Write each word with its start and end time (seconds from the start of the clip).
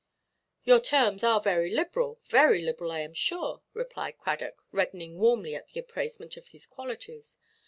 "Your 0.63 0.79
terms 0.79 1.23
are 1.23 1.39
very 1.39 1.69
liberal, 1.69 2.19
very 2.25 2.63
liberal, 2.63 2.91
I 2.91 3.01
am 3.01 3.13
sure," 3.13 3.61
replied 3.73 4.17
Cradock, 4.17 4.63
reddening 4.71 5.19
warmly 5.19 5.53
at 5.53 5.67
the 5.67 5.79
appraisement 5.79 6.37
of 6.37 6.47
his 6.47 6.65
qualities. 6.65 7.37